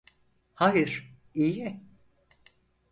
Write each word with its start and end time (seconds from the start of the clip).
Hayır, 0.53 1.15
iyi. 1.33 1.81